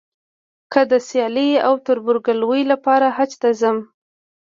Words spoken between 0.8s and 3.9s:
د سیالۍ او تربورګلوۍ لپاره حج ته ځم.